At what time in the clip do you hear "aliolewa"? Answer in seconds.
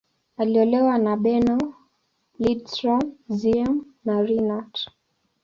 0.37-0.97